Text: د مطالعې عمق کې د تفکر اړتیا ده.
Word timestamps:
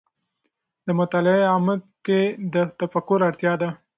د 0.85 0.87
مطالعې 0.99 1.43
عمق 1.55 1.81
کې 2.05 2.21
د 2.53 2.55
تفکر 2.79 3.19
اړتیا 3.29 3.53
ده. 3.61 3.69